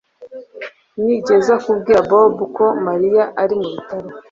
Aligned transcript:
Nigeze 1.03 1.53
kubwira 1.63 1.99
Bobo 2.09 2.43
ko 2.55 2.65
Mariya 2.85 3.23
ari 3.41 3.55
mu 3.61 3.67
bitaro 3.75 4.07